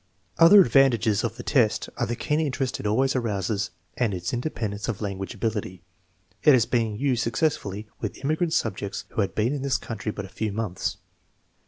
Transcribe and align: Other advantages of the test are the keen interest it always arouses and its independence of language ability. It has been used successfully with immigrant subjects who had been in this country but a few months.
Other 0.39 0.61
advantages 0.61 1.23
of 1.23 1.35
the 1.37 1.43
test 1.43 1.87
are 1.95 2.07
the 2.07 2.15
keen 2.15 2.39
interest 2.39 2.79
it 2.79 2.87
always 2.87 3.15
arouses 3.15 3.69
and 3.95 4.15
its 4.15 4.33
independence 4.33 4.87
of 4.87 4.99
language 4.99 5.35
ability. 5.35 5.83
It 6.41 6.53
has 6.55 6.65
been 6.65 6.95
used 6.95 7.21
successfully 7.21 7.87
with 7.99 8.17
immigrant 8.25 8.53
subjects 8.53 9.05
who 9.09 9.21
had 9.21 9.35
been 9.35 9.53
in 9.53 9.61
this 9.61 9.77
country 9.77 10.11
but 10.11 10.25
a 10.25 10.29
few 10.29 10.51
months. 10.51 10.97